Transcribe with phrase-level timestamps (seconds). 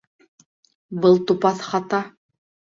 [1.05, 2.03] Был тупаҫ хата